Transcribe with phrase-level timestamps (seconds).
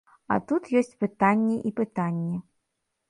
[0.35, 2.37] А тут ёсць пытанні і пытанні.